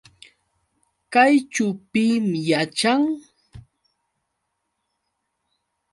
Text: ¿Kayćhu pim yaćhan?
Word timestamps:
¿Kayćhu 1.13 1.67
pim 1.91 2.25
yaćhan? 2.47 3.03